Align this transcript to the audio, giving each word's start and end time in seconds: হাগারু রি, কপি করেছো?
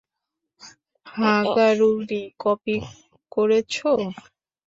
হাগারু 1.05 1.91
রি, 2.09 2.21
কপি 2.41 2.75
করেছো? 3.31 3.89